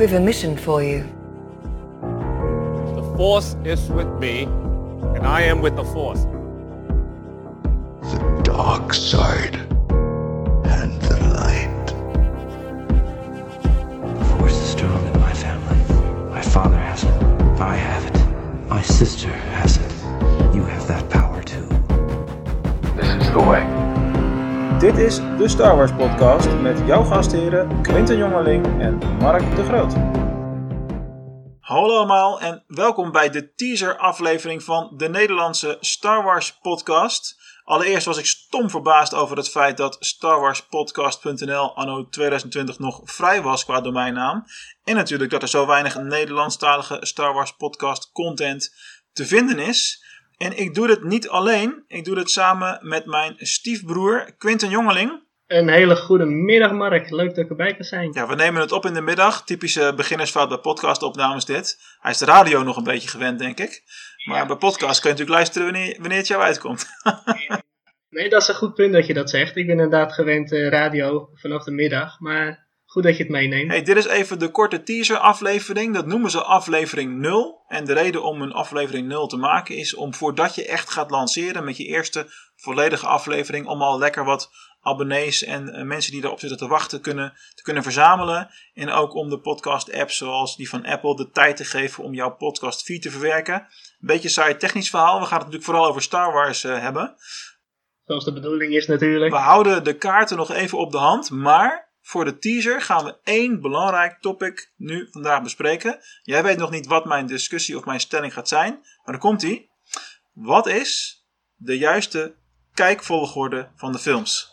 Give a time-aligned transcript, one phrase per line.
[0.00, 1.02] We have a mission for you.
[2.00, 6.24] The Force is with me, and I am with the Force.
[8.00, 9.69] The dark side
[25.00, 29.92] is de Star Wars podcast met jouw gastheren Quinten Jongeling en Mark de Groot.
[31.60, 37.36] Hallo allemaal en welkom bij de teaser aflevering van de Nederlandse Star Wars podcast.
[37.64, 43.64] Allereerst was ik stom verbaasd over het feit dat starwarspodcast.nl anno 2020 nog vrij was
[43.64, 44.44] qua domeinnaam.
[44.84, 48.74] En natuurlijk dat er zo weinig Nederlandstalige Star Wars podcast content
[49.12, 50.08] te vinden is.
[50.42, 55.22] En ik doe dit niet alleen, ik doe dit samen met mijn stiefbroer Quinten Jongeling.
[55.46, 57.10] Een hele goede middag, Mark.
[57.10, 58.12] Leuk dat ik erbij kan zijn.
[58.12, 59.44] Ja, we nemen het op in de middag.
[59.44, 61.78] Typische beginnersfout bij podcastopnames dit.
[61.98, 63.82] Hij is de radio nog een beetje gewend, denk ik.
[64.24, 66.86] Maar bij podcast kun je natuurlijk luisteren wanneer, wanneer het jou uitkomt.
[68.10, 69.56] Nee, dat is een goed punt dat je dat zegt.
[69.56, 72.20] Ik ben inderdaad gewend eh, radio vanaf de middag.
[72.20, 73.70] Maar goed dat je het meeneemt.
[73.70, 75.94] hey, dit is even de korte teaser aflevering.
[75.94, 77.64] Dat noemen ze aflevering 0.
[77.68, 81.10] En de reden om een aflevering 0 te maken is om voordat je echt gaat
[81.10, 83.66] lanceren met je eerste volledige aflevering.
[83.66, 87.62] Om al lekker wat abonnees en eh, mensen die erop zitten te wachten kunnen, te
[87.62, 88.50] kunnen verzamelen.
[88.74, 92.14] En ook om de podcast apps zoals die van Apple de tijd te geven om
[92.14, 93.54] jouw podcast feed te verwerken.
[93.54, 93.66] Een
[94.00, 95.20] beetje saai technisch verhaal.
[95.20, 97.14] We gaan het natuurlijk vooral over Star Wars eh, hebben.
[98.04, 99.32] Zoals de bedoeling is natuurlijk.
[99.32, 103.16] We houden de kaarten nog even op de hand, maar voor de teaser gaan we
[103.22, 105.98] één belangrijk topic nu vandaag bespreken.
[106.22, 109.42] Jij weet nog niet wat mijn discussie of mijn stelling gaat zijn, maar dan komt
[109.42, 109.70] ie.
[110.32, 111.22] Wat is
[111.56, 112.34] de juiste
[112.74, 114.48] kijkvolgorde van de films?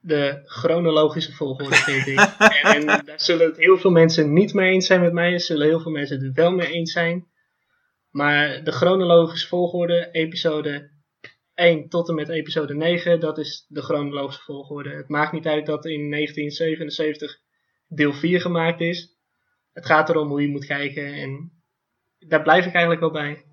[0.00, 2.18] De chronologische volgorde, vind ik.
[2.38, 5.32] en, en daar zullen het heel veel mensen niet mee eens zijn met mij.
[5.32, 7.26] Er zullen heel veel mensen het wel mee eens zijn.
[8.10, 10.90] Maar de chronologische volgorde, episode
[11.58, 14.90] 1 tot en met episode 9, dat is de chronologische volgorde.
[14.90, 17.38] Het maakt niet uit dat in 1977
[17.88, 19.16] deel 4 gemaakt is.
[19.72, 21.52] Het gaat erom hoe je moet kijken en
[22.18, 23.44] daar blijf ik eigenlijk wel bij.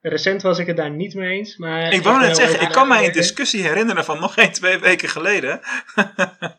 [0.00, 1.92] Recent was ik het daar niet mee eens, maar...
[1.92, 5.08] Ik wou net zeggen, ik kan mij een discussie herinneren van nog geen twee weken
[5.08, 5.60] geleden.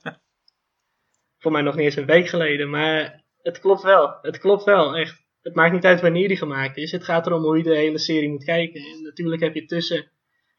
[1.42, 4.18] Voor mij nog niet eens een week geleden, maar het klopt wel.
[4.22, 5.24] Het klopt wel, echt.
[5.42, 6.92] Het maakt niet uit wanneer die gemaakt is.
[6.92, 8.82] Het gaat erom hoe je de hele serie moet kijken.
[8.82, 10.14] En natuurlijk heb je tussen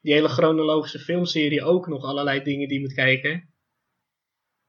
[0.06, 3.48] die hele chronologische filmserie ook nog allerlei dingen die je moet kijken.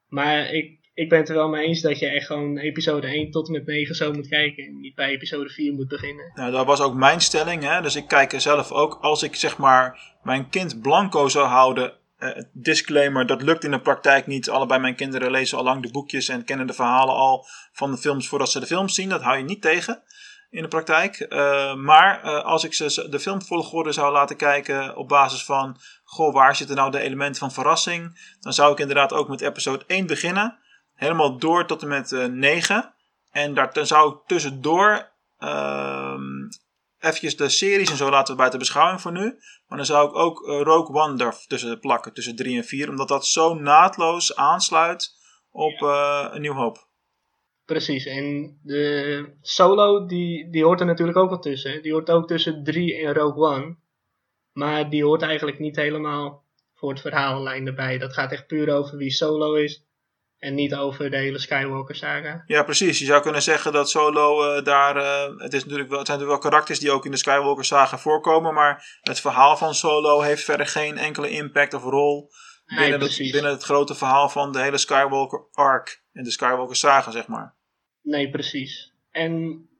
[0.07, 3.31] Maar ik, ik ben het er wel mee eens dat je echt gewoon episode 1
[3.31, 4.65] tot en met 9 zo moet kijken.
[4.65, 6.31] En niet bij episode 4 moet beginnen.
[6.35, 7.63] Nou, dat was ook mijn stelling.
[7.63, 7.81] Hè?
[7.81, 8.97] Dus ik kijk er zelf ook.
[9.01, 11.93] Als ik zeg maar mijn kind blanco zou houden.
[12.17, 14.49] eh, disclaimer, dat lukt in de praktijk niet.
[14.49, 17.97] Allebei mijn kinderen lezen al lang de boekjes en kennen de verhalen al van de
[17.97, 19.09] films voordat ze de films zien.
[19.09, 20.03] Dat hou je niet tegen
[20.49, 21.19] in de praktijk.
[21.19, 25.77] Eh, maar eh, als ik ze de filmvolgorde zou laten kijken op basis van...
[26.03, 28.35] Goh, waar zitten nou de elementen van verrassing?
[28.39, 30.59] Dan zou ik inderdaad ook met episode 1 beginnen.
[30.93, 32.93] Helemaal door tot en met eh 9.
[33.31, 36.47] En daar, dan zou ik tussendoor ehm
[36.99, 39.39] eventjes de series en zo laten we buiten beschouwing voor nu.
[39.67, 42.89] Maar dan zou ik ook Rogue One er tussen plakken, tussen 3 en 4.
[42.89, 45.15] Omdat dat zo naadloos aansluit
[45.51, 45.81] op
[46.31, 46.86] een nieuw hoop.
[47.67, 51.81] Precies, en de solo die, die hoort er natuurlijk ook wel tussen.
[51.81, 53.75] Die hoort ook tussen 3 en Rogue One.
[54.51, 57.97] Maar die hoort eigenlijk niet helemaal voor het verhaallijn erbij.
[57.97, 59.85] Dat gaat echt puur over wie solo is.
[60.37, 62.43] En niet over de hele Skywalker saga.
[62.45, 62.99] Ja, precies.
[62.99, 64.95] Je zou kunnen zeggen dat Solo eh, daar...
[64.95, 67.65] eh, het, is natuurlijk wel, het zijn natuurlijk wel karakters die ook in de Skywalker
[67.65, 68.53] saga voorkomen.
[68.53, 72.31] Maar het verhaal van Solo heeft verder geen enkele impact of rol...
[72.65, 76.03] Nee, binnen, het, binnen het grote verhaal van de hele Skywalker arc.
[76.11, 77.56] En de Skywalker saga, zeg maar.
[78.07, 78.93] Nee, precies.
[79.11, 79.31] En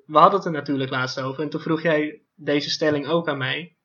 [0.05, 1.43] we hadden het er natuurlijk laatst over.
[1.43, 3.75] En toen vroeg jij deze stelling ook aan mij.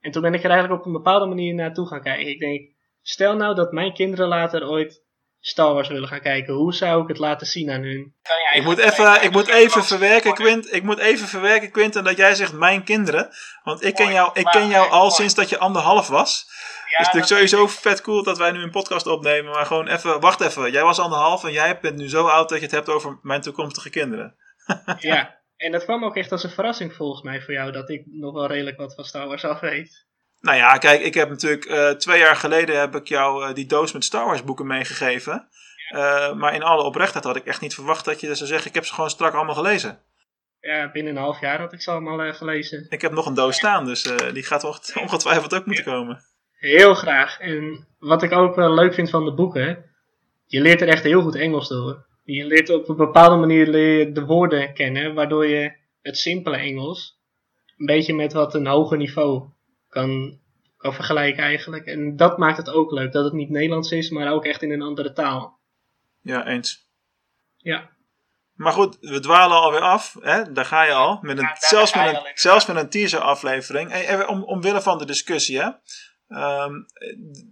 [0.00, 2.30] En toen ben ik er eigenlijk op een bepaalde manier naartoe gaan kijken.
[2.30, 2.70] Ik denk,
[3.02, 5.04] stel nou dat mijn kinderen later ooit
[5.40, 6.54] Star Wars willen gaan kijken.
[6.54, 8.14] Hoe zou ik het laten zien aan hun?
[8.52, 10.72] Ik moet even, ik moet even verwerken, Quint.
[10.74, 13.30] Ik moet even verwerken, Quinten, dat jij zegt mijn kinderen.
[13.62, 16.44] Want ik ken jou, ik ken jou al sinds dat je anderhalf was.
[16.44, 19.52] dus het is natuurlijk sowieso vet cool dat wij nu een podcast opnemen.
[19.52, 20.70] Maar gewoon even, wacht even.
[20.70, 23.40] Jij was anderhalf en jij bent nu zo oud dat je het hebt over mijn
[23.40, 24.36] toekomstige kinderen.
[24.98, 27.72] Ja, en dat kwam ook echt als een verrassing volgens mij voor jou.
[27.72, 30.08] Dat ik nog wel redelijk wat van Star Wars af weet.
[30.40, 33.66] Nou ja, kijk, ik heb natuurlijk eh, twee jaar geleden heb ik jou eh, die
[33.66, 35.48] doos met Star Wars boeken meegegeven.
[35.88, 38.74] Eh, maar in alle oprechtheid had ik echt niet verwacht dat je zou zeggen, ik
[38.74, 39.98] heb ze gewoon strak allemaal gelezen.
[40.60, 42.86] Ja, binnen een half jaar had ik ze allemaal gelezen.
[42.88, 44.02] Ik heb nog een doos staan, dus
[44.32, 46.22] die gaat onget- ongetwijfeld ook moeten komen.
[46.58, 47.38] Heel graag.
[47.38, 49.84] En wat ik ook wel leuk vind van de boeken,
[50.46, 52.06] je leert er echt heel goed Engels door.
[52.24, 55.72] Je leert op een bepaalde manier leer je de woorden kennen, waardoor je
[56.02, 57.18] het simpele Engels
[57.76, 59.48] een beetje met wat een hoger niveau
[59.90, 60.38] kan,
[60.76, 61.86] kan vergelijken eigenlijk.
[61.86, 64.72] En dat maakt het ook leuk, dat het niet Nederlands is, maar ook echt in
[64.72, 65.58] een andere taal.
[66.22, 66.88] Ja, eens.
[67.56, 67.90] Ja,
[68.54, 70.16] Maar goed, we dwalen alweer af.
[70.20, 70.52] Hè?
[70.52, 71.18] Daar ga je al.
[71.20, 73.90] Met een, Ja, zelfs, met je een, zelfs met een teaser aflevering.
[73.90, 75.60] Hey, even om, omwille van de discussie.
[75.60, 75.70] Hè?
[76.28, 76.72] Ehm,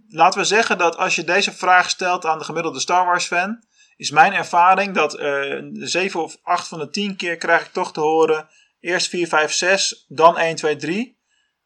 [0.07, 3.63] laten we zeggen dat als je deze vraag stelt aan de gemiddelde Star Wars fan.
[3.95, 7.93] Is mijn ervaring dat eh 7 of 8 van de 10 keer krijg ik toch
[7.93, 8.49] te horen.
[8.79, 11.18] Eerst 4, 5, 6, dan 1, 2, 3.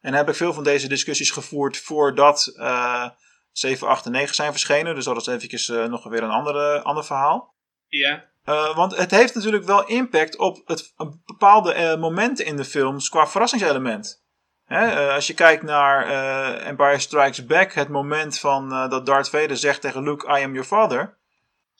[0.04, 3.08] En heb ik veel van deze discussies gevoerd voordat eh
[3.52, 4.94] 7, 8 en 9 zijn verschenen.
[4.94, 7.54] Dus dat is eventjes eh, nog weer een andere, ander verhaal.
[7.88, 12.56] ja, Uh, want het heeft natuurlijk wel impact op het, een bepaalde eh, momenten in
[12.56, 14.24] de films qua verrassingselement.
[14.64, 19.06] Hè, eh, als je kijkt naar eh, Empire Strikes Back, het moment van eh, dat
[19.06, 21.16] Darth Vader zegt tegen Luke, I am your father.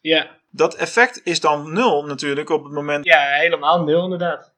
[0.00, 3.05] ja, Dat effect is dan nul natuurlijk op het moment.
[3.05, 4.55] ja, helemaal nul inderdaad.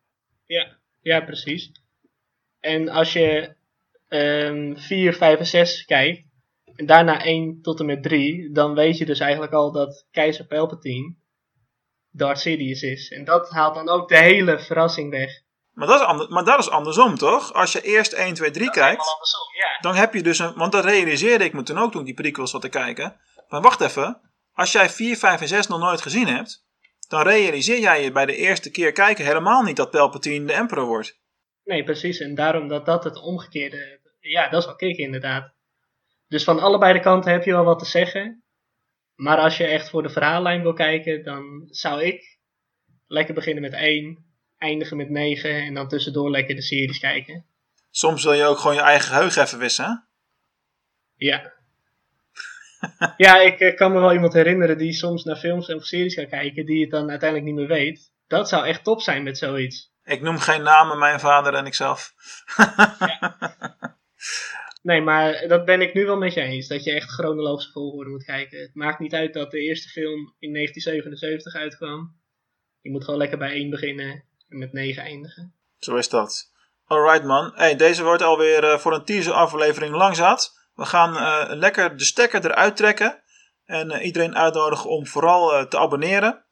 [0.47, 1.73] Ja, ja, precies.
[2.61, 3.56] En als je
[4.09, 6.25] ehm 4, 5 en 6 kijkt,
[6.75, 10.47] en daarna 1 tot en met 3, dan weet je dus eigenlijk al dat Keizer
[10.47, 11.17] Palpatine
[12.11, 13.11] Darth Sidious is.
[13.11, 15.31] En dat haalt dan ook de hele verrassing weg.
[15.73, 17.53] Maar dat, is ander, maar dat is andersom toch?
[17.53, 19.79] Als je eerst 1, 2, 3 kijkt, ja.
[19.81, 20.55] dan heb je dus een.
[20.55, 23.21] Want dat realiseerde ik me toen ook toen ik die prequels zat te kijken.
[23.49, 24.21] Maar wacht even,
[24.53, 26.67] als jij 4, 5 en 6 nog nooit gezien hebt,
[27.09, 30.87] dan realiseer jij je bij de eerste keer kijken helemaal niet dat Palpatine de Emperor
[30.87, 31.21] wordt.
[31.65, 32.21] Nee, precies.
[32.21, 33.96] En daarom dat dat het omgekeerde...
[34.29, 35.55] Ja, dat is wel kicken inderdaad.
[36.29, 38.45] Dus van allebei de kanten heb je wel wat te zeggen.
[39.15, 42.39] Maar als je echt voor de verhaallijn wil kijken, dan zou ik
[43.07, 44.25] lekker beginnen met 1,
[44.59, 47.47] eindigen met 9 en dan tussendoor lekker de series kijken.
[47.91, 49.85] Soms wil je ook gewoon je eigen geheugen even wissen.
[49.85, 49.93] Hè?
[51.27, 51.53] Ja.
[53.27, 56.29] ja, ik eh, kan me wel iemand herinneren die soms naar films en series gaat
[56.29, 58.13] kijken die het dan uiteindelijk niet meer weet.
[58.27, 59.95] Dat zou echt top zijn met zoiets.
[60.05, 62.13] Ik noem geen namen, mijn vader en ikzelf.
[64.87, 66.69] Nee, maar dat ben ik nu wel met je eens.
[66.69, 68.61] Dat je echt chronologische volgorde moet kijken.
[68.61, 72.21] Het maakt niet uit dat de eerste film in 1977 uitkwam.
[72.81, 75.55] Je moet gewoon lekker bij 1 beginnen en met 9 eindigen.
[75.79, 76.53] Zo is dat.
[76.85, 77.77] Alright man.
[77.77, 80.71] Deze wordt alweer eh, voor een teaser aflevering lang zat.
[80.75, 83.23] We gaan eh, lekker de stekker eruit trekken.
[83.65, 86.45] En eh, iedereen uitnodigen om vooral te abonneren.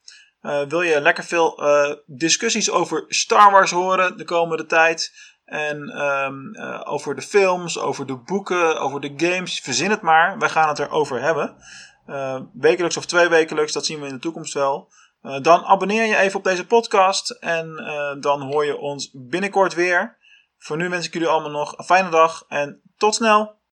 [0.69, 1.63] Wil je lekker veel
[2.07, 5.13] discussies over Star Wars horen de komende tijd?
[5.45, 9.61] En eh, over de films, over de boeken, over de games.
[9.61, 10.39] Verzin het maar.
[10.39, 11.57] Wij gaan het erover hebben.
[12.07, 14.93] Eh, wekelijks of twee wekelijks, dat zien we in de toekomst wel.
[15.23, 17.31] Eh, dan abonneer je even op deze podcast.
[17.31, 17.77] En
[18.21, 20.17] dan hoor je ons binnenkort weer.
[20.59, 22.45] Voor nu wens ik jullie allemaal nog een fijne dag.
[22.49, 23.63] En tot snel.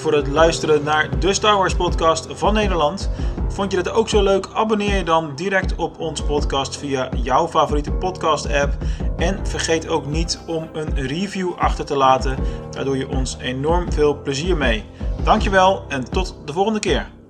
[0.00, 3.10] Voor het luisteren naar de Star Wars podcast van Nederland.
[3.48, 4.48] Vond je dit ook zo leuk?
[4.54, 8.72] Abonneer je dan direct op ons podcast via jouw favoriete podcast app.
[9.16, 12.36] En vergeet ook niet om een review achter te laten.
[12.70, 14.84] Daar doe je ons enorm veel plezier mee.
[15.24, 17.21] Dankjewel en tot de volgende keer.